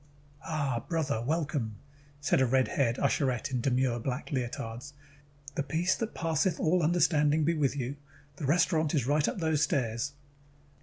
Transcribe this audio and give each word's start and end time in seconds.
"Ah, 0.43 0.83
brother, 0.89 1.21
welcome," 1.21 1.75
said 2.19 2.41
a 2.41 2.45
red 2.47 2.69
haired 2.69 2.97
usherette 2.97 3.51
in 3.51 3.61
demure 3.61 3.99
black 3.99 4.31
leotards. 4.31 4.93
"The 5.53 5.61
peace 5.61 5.93
that 5.93 6.15
passeth 6.15 6.59
all 6.59 6.81
understanding 6.81 7.43
be 7.43 7.53
with 7.53 7.75
you. 7.75 7.97
The 8.37 8.47
restaurant 8.47 8.95
is 8.95 9.05
right 9.05 9.27
up 9.27 9.37
those 9.37 9.61
stairs." 9.61 10.13